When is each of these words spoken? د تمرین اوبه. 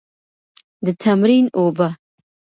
د 0.85 0.87
تمرین 1.01 1.45
اوبه. 1.57 1.87